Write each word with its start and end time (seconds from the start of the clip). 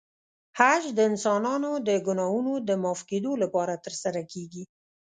حج 0.57 0.83
د 0.97 0.99
انسانانو 1.09 1.71
د 1.87 1.89
ګناهونو 2.07 2.53
د 2.67 2.69
معاف 2.83 3.01
کېدو 3.09 3.31
لپاره 3.43 3.73
ترسره 3.85 4.21
کېږي. 4.31 4.63